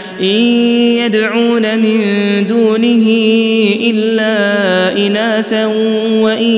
إن 0.21 0.27
يدعون 0.97 1.79
من 1.79 2.01
دونه 2.47 3.07
إلا 3.89 4.97
إناثا 5.07 5.65
وإن 6.21 6.53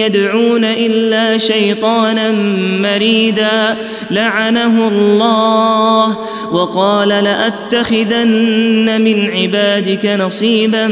يدعون 0.00 0.64
إلا 0.64 1.38
شيطانا 1.38 2.32
مريدا 2.80 3.76
لعنه 4.10 4.88
الله 4.88 6.18
وقال 6.52 7.08
لأتخذن 7.08 9.00
من 9.00 9.30
عبادك 9.30 10.06
نصيبا 10.06 10.88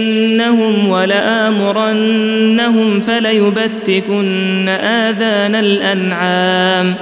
ولآمرنهم 0.88 3.00
فليبتكن 3.00 4.68
آذان 4.68 5.54
الأنعام 5.54 6.94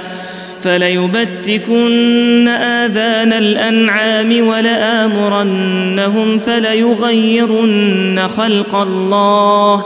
فليبتكن 0.61 2.47
آذان 2.47 3.33
الأنعام 3.33 4.47
ولآمرنهم 4.47 6.37
فليغيرن 6.37 8.27
خلق 8.37 8.75
الله 8.75 9.85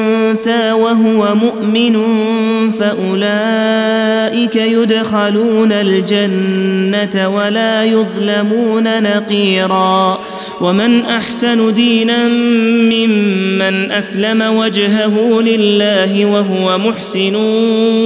وهو 0.47 1.35
مؤمن 1.35 2.01
فأولئك 2.71 4.55
يدخلون 4.55 5.71
الجنة 5.71 7.29
ولا 7.29 7.83
يظلمون 7.83 9.03
نقيرا 9.03 10.19
ومن 10.61 11.05
أحسن 11.05 11.73
دينا 11.73 12.27
ممن 12.27 13.91
أسلم 13.91 14.41
وجهه 14.41 15.41
لله 15.41 16.25
وهو 16.25 16.77
محسن 16.77 17.35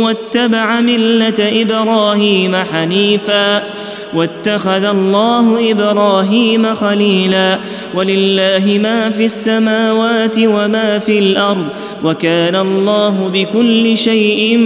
واتبع 0.01 0.81
ملة 0.81 1.61
إبراهيم 1.61 2.55
حنيفا 2.55 3.63
واتخذ 4.13 4.83
الله 4.83 5.71
إبراهيم 5.71 6.75
خليلا 6.75 7.59
ولله 7.93 8.79
ما 8.81 9.09
في 9.09 9.25
السماوات 9.25 10.35
وما 10.39 10.99
في 10.99 11.19
الأرض 11.19 11.65
وكان 12.03 12.55
الله 12.55 13.31
بكل 13.33 13.97
شيء 13.97 14.57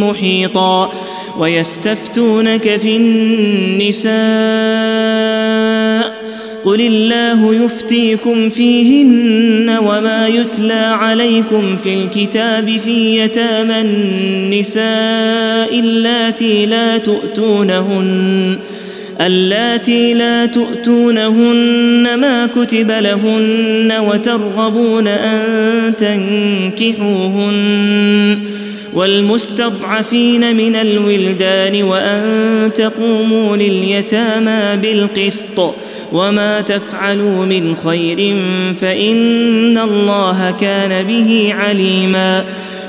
محيطا 0.00 0.92
ويستفتونك 1.38 2.76
في 2.76 2.96
النساء 2.96 4.14
قل 6.64 6.80
الله 6.80 7.64
يفتيكم 7.64 8.48
فيهن 8.48 9.78
وما 9.78 10.28
يتلى 10.28 10.72
عليكم 10.72 11.76
في 11.76 11.94
الكتاب 11.94 12.70
في 12.70 13.18
يتامى 13.18 13.80
النساء 13.80 15.80
اللاتي 15.80 16.66
لا 16.66 16.98
تؤتونهن 16.98 18.58
اللاتي 19.20 20.14
لا 20.14 20.46
تؤتونهن 20.46 22.14
ما 22.14 22.46
كتب 22.46 22.90
لهن 22.90 23.92
وترغبون 23.98 25.08
ان 25.08 25.96
تنكحوهن 26.76 28.38
والمستضعفين 28.94 30.56
من 30.56 30.74
الولدان 30.74 31.82
وان 31.82 32.70
تقوموا 32.74 33.56
لليتامى 33.56 34.76
بالقسط 34.82 35.74
وما 36.14 36.60
تفعلوا 36.60 37.44
من 37.44 37.76
خير 37.76 38.36
فان 38.80 39.78
الله 39.78 40.50
كان 40.60 41.06
به 41.06 41.54
عليما 41.58 42.44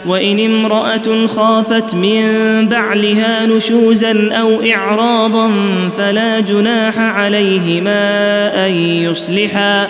وان 0.07 0.39
امراه 0.39 1.27
خافت 1.27 1.95
من 1.95 2.23
بعلها 2.69 3.45
نشوزا 3.45 4.33
أو 4.33 4.61
اعراضا 4.61 5.51
فلا 5.97 6.39
جناح 6.39 6.99
عليهما 6.99 8.67
ان 8.67 8.71
يصلحا 8.75 9.87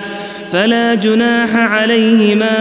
فلا 0.51 0.95
جناح 0.95 1.55
عليهما 1.55 2.57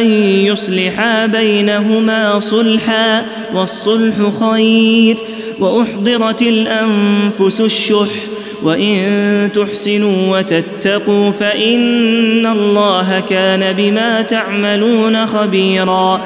ان 0.00 0.06
يصلحا 0.46 1.26
بينهما 1.26 2.38
صلحا 2.38 3.24
والصلح 3.54 4.14
خير 4.40 5.16
واحضرت 5.60 6.42
الانفس 6.42 7.60
الشح 7.60 8.27
وإن 8.62 9.50
تحسنوا 9.54 10.38
وتتقوا 10.38 11.30
فإن 11.30 12.46
الله 12.46 13.20
كان 13.20 13.72
بما 13.72 14.22
تعملون 14.22 15.26
خبيرا 15.26 16.20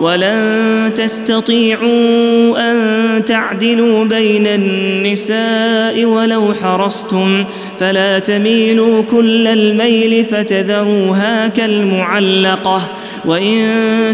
ولن 0.00 0.92
تستطيعوا 0.96 2.70
أن 2.70 3.24
تعدلوا 3.24 4.04
بين 4.04 4.46
النساء 4.46 6.04
ولو 6.04 6.54
حرصتم 6.54 7.44
فلا 7.80 8.18
تميلوا 8.18 9.02
كل 9.02 9.46
الميل 9.46 10.24
فتذروها 10.24 11.48
كالمعلقة 11.48 12.82
وإن 13.24 13.68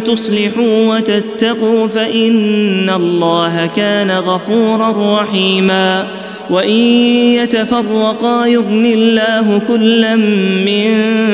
تصلحوا 0.04 0.96
وتتقوا 0.96 1.86
فإن 1.86 2.90
الله 2.90 3.66
كان 3.76 4.10
غفورا 4.10 5.20
رحيما 5.20 6.06
وإن 6.50 6.70
يتفرقا 7.42 8.46
يغن 8.46 8.86
الله 8.86 9.60
كلا 9.68 10.16
من 10.66 10.92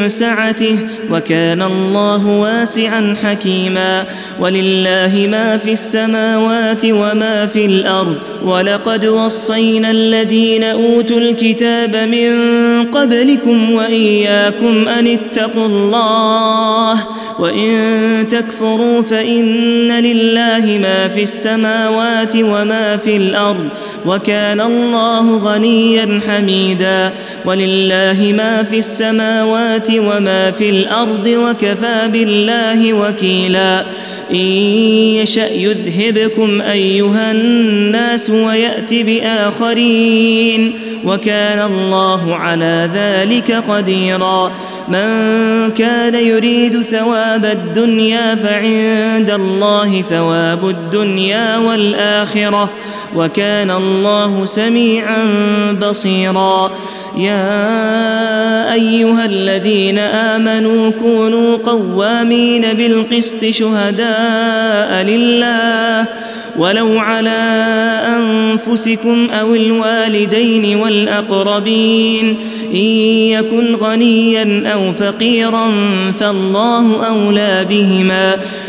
سعته 0.09 0.79
وكان 1.11 1.63
الله 1.63 2.27
واسعا 2.27 3.17
حكيما 3.23 4.05
ولله 4.41 5.27
ما 5.31 5.57
في 5.59 5.73
السماوات 5.73 6.83
وما 6.85 7.47
في 7.47 7.65
الأرض 7.67 8.17
ولقد 8.45 9.07
وصينا 9.07 9.91
الذين 9.91 10.65
أوتوا 10.65 11.19
الكتاب 11.19 11.97
من 11.97 12.33
قبلكم 12.93 13.73
وإياكم 13.73 14.89
أن 14.89 15.07
اتقوا 15.07 15.67
الله 15.67 16.95
وإن 17.39 18.29
تكفروا 18.31 19.03
فإن 19.03 19.93
لله 19.93 20.79
ما 20.83 21.09
في 21.09 21.23
السماوات 21.23 22.37
وما 22.37 22.97
في 22.97 23.17
الأرض 23.17 23.69
وكان 24.07 24.61
الله 24.61 25.37
غنيا 25.37 26.21
حميدا 26.29 27.13
ولله 27.45 28.35
ما 28.37 28.63
في 28.63 28.79
السماوات 28.79 29.89
وما 29.91 30.51
في 30.51 30.71
الأرض 30.71 31.27
وكفى 31.27 32.09
بالله 32.13 32.93
وكيلا 32.93 33.85
إن 34.31 34.37
يشأ 35.23 35.49
يذهبكم 35.53 36.61
أيها 36.61 37.33
الناس 37.33 38.31
ويات 38.31 38.95
بآخرين 38.95 40.73
وكان 41.05 41.73
الله 41.73 42.37
على 42.37 42.91
ذلك 42.95 43.53
قديرا. 43.53 44.53
من 44.89 45.09
كان 45.71 46.15
يريد 46.15 46.83
ثواب 46.83 47.45
الدنيا 47.45 48.35
فعند 48.35 49.31
الله 49.31 50.03
ثواب 50.11 50.69
الدنيا 50.69 51.57
والآخرة. 51.57 52.71
وكان 53.17 53.71
الله 53.71 54.45
سميعا 54.45 55.19
بصيرا. 55.73 56.71
يا 57.17 58.73
أيها 58.73 59.25
الذين 59.25 59.99
آمنوا 59.99 60.91
كونوا 60.91 61.57
قوامين 61.57 62.63
بالقسط 62.73 63.45
شهداء 63.45 65.03
لله. 65.03 66.07
ولو 66.59 66.99
على 66.99 67.39
أنفسكم 68.17 69.31
أو 69.31 69.55
الوالدين 69.55 70.77
والأقربين 70.77 72.37
إن 72.73 72.77
يكن 73.33 73.75
غنيا 73.75 74.73
أو 74.73 74.93
فقيرا 74.93 75.71
فالله 76.21 77.07
أولى 77.07 77.67
بهما 77.71 78.37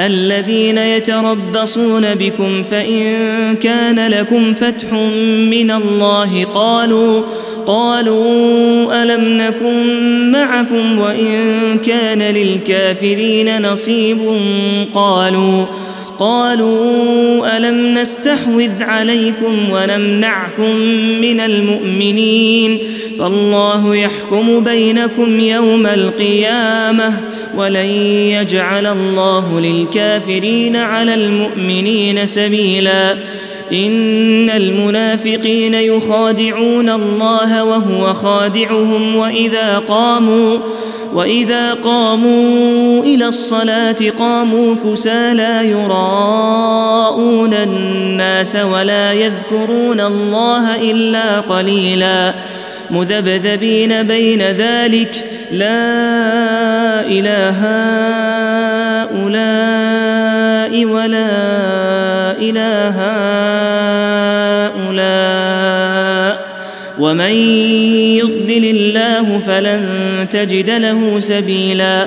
الذين 0.00 0.78
يتربصون 0.78 2.14
بكم 2.14 2.62
فإن 2.62 3.06
كان 3.56 4.08
لكم 4.08 4.52
فتح 4.52 4.92
من 5.50 5.70
الله 5.70 6.44
قالوا 6.44 7.22
قالوا 7.66 9.02
ألم 9.02 9.24
نكن 9.24 10.32
معكم 10.32 10.98
وإن 10.98 11.78
كان 11.78 12.22
للكافرين 12.22 13.62
نصيب 13.62 14.18
قالوا 14.94 15.66
قالوا 16.18 17.56
ألم 17.56 17.94
نستحوذ 17.94 18.82
عليكم 18.82 19.70
ونمنعكم 19.72 20.76
من 21.20 21.40
المؤمنين 21.40 22.78
فالله 23.18 23.96
يحكم 23.96 24.60
بينكم 24.60 25.40
يوم 25.40 25.86
القيامة 25.86 27.12
ولن 27.56 27.90
يجعل 28.40 28.86
الله 28.86 29.60
للكافرين 29.60 30.76
على 30.76 31.14
المؤمنين 31.14 32.26
سبيلا. 32.26 33.16
إن 33.72 34.50
المنافقين 34.50 35.74
يخادعون 35.74 36.90
الله 36.90 37.64
وهو 37.64 38.14
خادعهم 38.14 39.16
وإذا 39.16 39.78
قاموا 39.78 40.58
وإذا 41.14 41.74
قاموا 41.74 43.02
إلى 43.02 43.28
الصلاة 43.28 43.96
قاموا 44.18 44.74
كسى 44.84 45.34
لا 45.34 45.62
يراءون 45.62 47.54
الناس 47.54 48.56
ولا 48.56 49.12
يذكرون 49.12 50.00
الله 50.00 50.90
إلا 50.90 51.40
قليلا. 51.40 52.34
مذبذبين 52.90 54.02
بين 54.02 54.42
ذلك 54.42 55.24
لا 55.52 56.65
إله 57.00 57.60
هؤلاء 59.02 60.84
ولا 60.84 61.28
إله 62.40 62.96
هؤلاء 64.76 66.46
ومن 66.98 67.30
يضلل 68.20 68.64
الله 68.64 69.38
فلن 69.38 69.86
تجد 70.30 70.70
له 70.70 71.20
سبيلا 71.20 72.06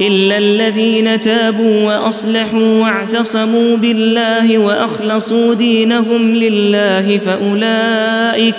إلا 0.00 0.38
الذين 0.38 1.20
تابوا 1.20 1.86
وأصلحوا 1.86 2.82
واعتصموا 2.82 3.76
بالله 3.76 4.58
وأخلصوا 4.58 5.54
دينهم 5.54 6.34
لله 6.34 7.18
فاولئك 7.18 8.54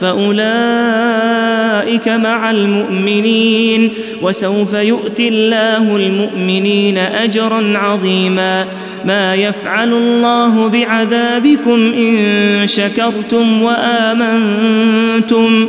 فأولئك 0.00 2.08
مع 2.08 2.50
المؤمنين. 2.50 3.90
وسوف 4.22 4.74
يؤتي 4.74 5.28
الله 5.28 5.96
المؤمنين 5.96 6.98
أجرا 6.98 7.78
عظيما. 7.78 8.66
ما 9.04 9.34
يفعل 9.34 9.92
الله 9.92 10.68
بعذابكم 10.68 11.92
إن 11.92 12.66
شكرتم 12.66 13.62
وآمنتم. 13.62 15.68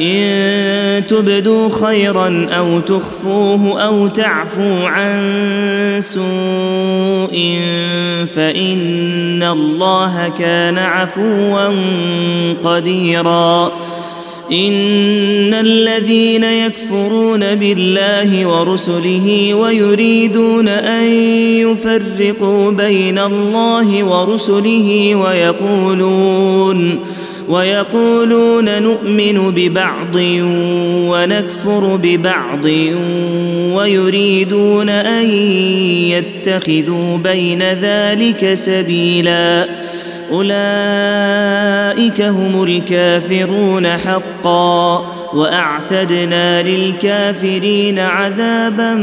إن 0.00 1.06
تبدوا 1.06 1.68
خيرا 1.86 2.48
أو 2.50 2.80
تخفوه 2.80 3.82
أو 3.82 4.06
تعفو 4.06 4.86
عن 4.86 5.20
سوء 6.00 7.58
فإن 8.34 9.42
الله 9.42 10.28
كان 10.28 10.78
عفوا 10.78 11.68
قديرا. 12.62 13.72
إن 14.52 15.54
الذين 15.54 16.44
يكفرون 16.44 17.54
بالله 17.54 18.46
ورسله 18.46 19.54
ويريدون 19.54 20.68
أن 20.68 21.04
يفرقوا 21.64 22.70
بين 22.70 23.18
الله 23.18 24.04
ورسله 24.04 25.14
ويقولون 25.14 27.00
ويقولون 27.48 28.82
نؤمن 28.82 29.50
ببعض 29.50 30.16
ونكفر 31.10 31.96
ببعض 32.02 32.64
ويريدون 33.74 34.88
أن 34.88 35.24
يتخذوا 36.10 37.16
بين 37.16 37.62
ذلك 37.62 38.54
سبيلا. 38.54 39.68
أولئك 40.30 42.20
هم 42.22 42.62
الكافرون 42.62 43.86
حقا. 43.86 45.23
وأعتدنا 45.34 46.62
للكافرين 46.62 47.98
عذابا 47.98 48.94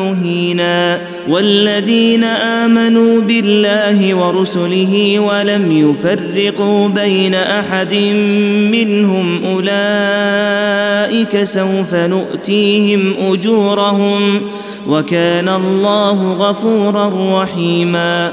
مهينا 0.00 1.00
والذين 1.28 2.24
آمنوا 2.24 3.20
بالله 3.20 4.14
ورسله 4.14 5.18
ولم 5.18 5.72
يفرقوا 5.72 6.88
بين 6.88 7.34
أحد 7.34 7.94
منهم 8.72 9.44
أولئك 9.44 9.74
سوف 11.44 11.94
نؤتيهم 11.94 13.14
أجورهم 13.32 14.40
وكان 14.88 15.48
الله 15.48 16.32
غفورا 16.32 17.42
رحيما 17.42 18.32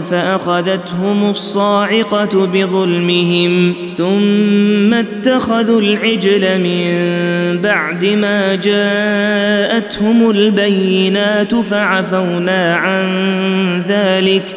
فأخذتهم 0.00 1.30
الصاعقة 1.30 2.46
بظلمهم 2.46 3.74
ثم 3.96 4.94
اتخذوا 4.94 5.80
العجل 5.80 6.60
من 6.60 6.94
بعد 7.62 8.04
ما 8.04 8.54
جاءتهم 8.54 10.30
البينات 10.30 11.54
فعفونا 11.54 12.76
عن 12.76 13.82
ذلك 13.88 14.56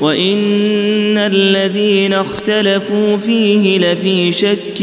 وان 0.00 1.18
الذين 1.18 2.12
اختلفوا 2.12 3.16
فيه 3.16 3.78
لفي 3.78 4.32
شك 4.32 4.82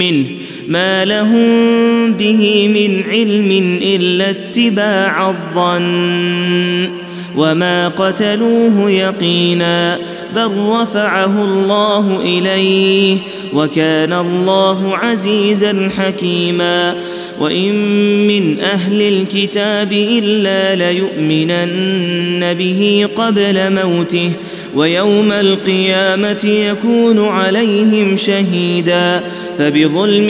منه 0.00 0.24
ما 0.68 1.04
لهم 1.04 2.12
به 2.12 2.68
من 2.68 3.10
علم 3.10 3.78
الا 3.82 4.30
اتباع 4.30 5.30
الظن 5.30 6.90
وما 7.36 7.88
قتلوه 7.88 8.90
يقينا 8.90 9.98
بل 10.34 10.50
رفعه 10.56 11.44
الله 11.44 12.20
اليه 12.20 13.16
وكان 13.54 14.12
الله 14.12 14.96
عزيزا 14.96 15.90
حكيما 15.96 16.96
وان 17.40 17.74
من 18.26 18.60
أهل 18.60 19.02
الكتاب 19.02 19.92
الا 19.92 20.90
ليؤمنن 20.90 22.54
به 22.54 23.08
قبل 23.16 23.72
موته 23.72 24.30
ويوم 24.74 25.32
القيامه 25.32 26.44
يكون 26.44 27.28
عليهم 27.28 28.16
شهيدا 28.16 29.24
فبظلم 29.58 30.26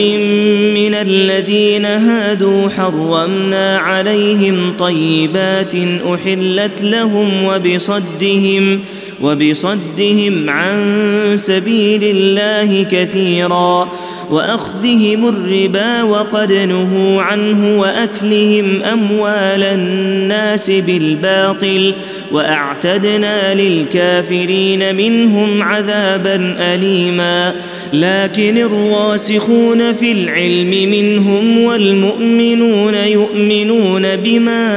من 0.73 0.93
الذين 0.93 1.85
هادوا 1.85 2.69
حرمنا 2.69 3.77
عليهم 3.77 4.73
طيبات 4.79 5.73
احلت 6.13 6.81
لهم 6.81 7.43
وبصدهم 7.43 8.79
وبصدهم 9.21 10.49
عن 10.49 10.83
سبيل 11.35 12.03
الله 12.03 12.83
كثيرا 12.83 13.89
وأخذهم 14.29 15.27
الربا 15.29 16.03
وقد 16.03 16.51
نهوا 16.51 17.21
عنه 17.21 17.79
وأكلهم 17.79 18.83
أموال 18.83 19.63
الناس 19.63 20.69
بالباطل 20.69 21.93
وأعتدنا 22.31 23.53
للكافرين 23.53 24.95
منهم 24.95 25.63
عذابا 25.63 26.55
أليما 26.59 27.55
لكن 27.93 28.57
الراسخون 28.57 29.93
في 29.93 30.11
العلم 30.11 30.89
منهم 30.91 31.63
والمؤمنون 31.63 32.93
يؤمنون 32.95 34.15
بما 34.15 34.75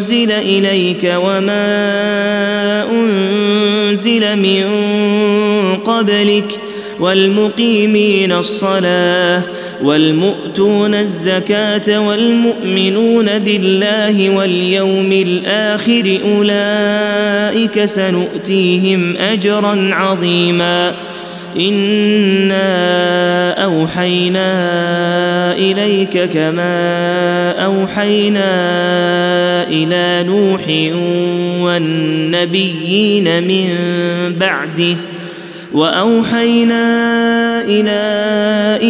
أنزل 0.00 0.32
إليك 0.32 1.12
وما 1.16 1.64
أنزل 2.90 4.36
من 4.38 4.64
قبلك 5.76 6.58
والمقيمين 7.00 8.32
الصلاة 8.32 9.42
والمؤتون 9.82 10.94
الزكاة 10.94 12.08
والمؤمنون 12.08 13.38
بالله 13.38 14.30
واليوم 14.30 15.12
الآخر 15.12 16.18
أولئك 16.24 17.84
سنؤتيهم 17.84 19.16
أجرا 19.16 19.90
عظيما 19.92 20.94
انا 21.56 23.64
اوحينا 23.64 24.50
اليك 25.52 26.30
كما 26.32 27.50
اوحينا 27.64 28.50
إلى 29.68 30.24
نوح 30.26 30.62
والنبيين 31.64 33.42
من 33.42 33.68
بعده 34.38 34.96
واوحينا 35.72 36.82
إلى 37.62 38.00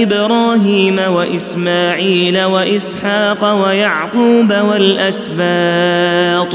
إبراهيم 0.02 0.98
واسماعيل 0.98 2.44
واسحاق 2.44 3.64
ويعقوب 3.64 4.52
والاسباط 4.52 6.54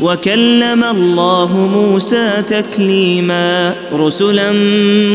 وكلم 0.00 0.84
الله 0.84 1.56
موسى 1.74 2.42
تكليما 2.48 3.74
رسلا 3.92 4.52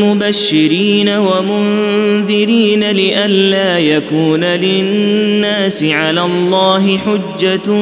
مبشرين 0.02 1.08
ومنذرين 1.08 2.90
لئلا 2.90 3.78
يكون 3.78 4.44
للناس 4.44 5.84
على 5.84 6.20
الله 6.20 6.98
حجة 6.98 7.72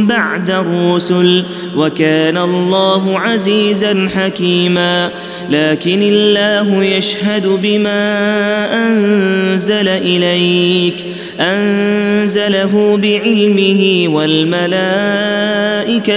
بعد 0.00 0.50
الرسل 0.50 1.44
وكان 1.76 2.38
الله 2.38 3.18
عزيزا 3.18 4.08
حكيما 4.14 5.10
لكن 5.50 6.02
الله 6.02 6.84
يشهد 6.84 7.46
بما 7.62 8.06
أنزل 8.88 9.88
إليك 9.88 11.04
أنزله 11.40 12.98
بعلمه 13.02 14.04
والملائكة 14.08 16.15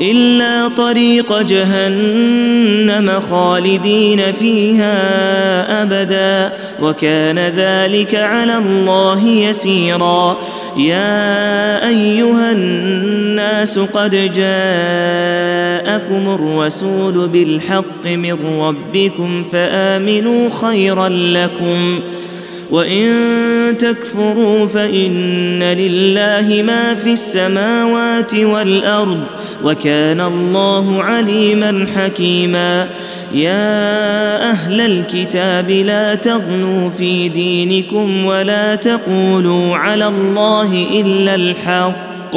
إلا 0.00 0.68
طريق 0.68 1.42
جهنم 1.42 3.20
خالدين 3.30 4.32
فيها 4.32 5.82
أبدا 5.82 6.52
وكان 6.82 7.38
ذلك 7.38 8.14
على 8.14 8.58
الله 8.58 9.28
يسيرا. 9.28 10.36
يا 10.76 11.88
أيها 11.88 12.52
الناس 12.52 13.78
قد 13.78 14.14
جاءكم 14.34 16.34
الرسول 16.34 17.28
بالحق 17.28 18.06
من 18.06 18.60
ربكم 18.60 19.44
فآمنوا 19.52 20.50
خيرا 20.50 21.08
لكم. 21.08 22.00
وان 22.70 23.78
تكفروا 23.78 24.66
فان 24.66 25.62
لله 25.62 26.62
ما 26.62 26.94
في 26.94 27.12
السماوات 27.12 28.34
والارض 28.34 29.20
وكان 29.64 30.20
الله 30.20 31.02
عليما 31.02 31.86
حكيما 31.96 32.88
يا 33.34 34.50
أهل 34.50 34.80
الكتاب 34.80 35.70
لا 35.70 36.14
تغنوا 36.14 36.90
في 36.90 37.28
دينكم 37.28 38.24
ولا 38.24 38.74
تقولوا 38.74 39.76
على 39.76 40.06
الله 40.06 40.86
الا 40.94 41.34
الحق 41.34 42.36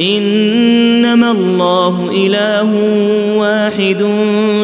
إنما 0.00 1.30
الله 1.30 2.10
إله 2.26 2.70
واحد 3.36 4.06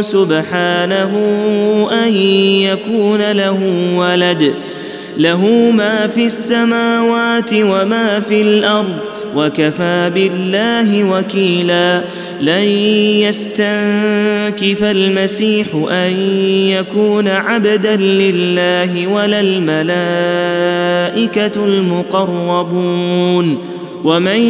سبحانه 0.01 1.13
أن 2.05 2.13
يكون 2.63 3.33
له 3.33 3.59
ولد. 3.97 4.55
له 5.17 5.71
ما 5.71 6.07
في 6.07 6.27
السماوات 6.27 7.51
وما 7.55 8.21
في 8.21 8.43
الأرض 8.43 8.97
وكفى 9.37 10.11
بالله 10.15 11.05
وكيلا. 11.05 12.05
لن 12.41 12.69
يستنكف 13.23 14.85
المسيح 14.85 15.67
أن 15.91 16.13
يكون 16.71 17.29
عبدا 17.29 17.97
لله 17.97 19.07
ولا 19.07 19.41
الملائكة 19.41 20.45
المقربون. 21.65 23.59
ومن 24.05 24.41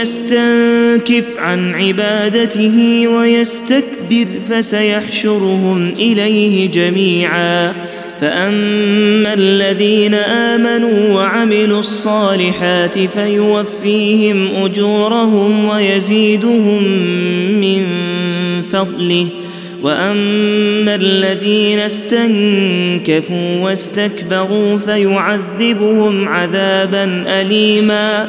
يستنكف 0.00 1.24
عن 1.38 1.74
عبادته 1.74 3.08
ويستكبر 3.08 4.26
فسيحشرهم 4.50 5.88
إليه 5.88 6.70
جميعا. 6.70 7.72
فأما 8.20 9.34
الذين 9.34 10.14
آمنوا 10.14 11.14
وعملوا 11.14 11.80
الصالحات 11.80 12.98
فيوفيهم 12.98 14.48
أجورهم 14.64 15.64
ويزيدهم 15.64 16.82
من 17.60 17.86
فضله. 18.72 19.26
وأما 19.82 20.94
الذين 20.94 21.78
استنكفوا 21.78 23.58
واستكبروا 23.60 24.78
فيعذبهم 24.78 26.28
عذابا 26.28 27.24
أليما. 27.26 28.28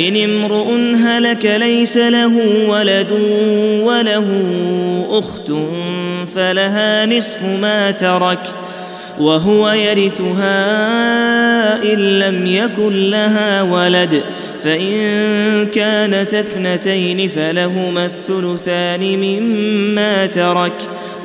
إن 0.00 0.16
امرؤ 0.16 0.72
هلك 0.96 1.44
ليس 1.44 1.96
له 1.96 2.32
ولد 2.68 3.12
وله 3.82 4.26
أخت 5.10 5.52
فلها 6.34 7.06
نصف 7.06 7.42
ما 7.42 7.90
ترك 7.90 8.54
وهو 9.20 9.70
يرثها 9.70 10.52
إن 11.92 12.18
لم 12.18 12.46
يكن 12.46 13.10
لها 13.10 13.62
ولد 13.62 14.22
فإن 14.62 15.66
كانت 15.66 16.34
اثنتين 16.34 17.28
فلهما 17.28 18.04
الثلثان 18.04 19.00
مما 19.00 20.26
ترك 20.26 20.82